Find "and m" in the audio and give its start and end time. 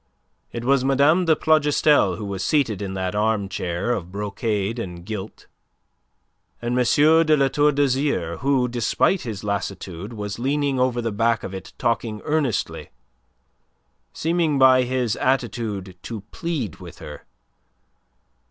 6.59-6.83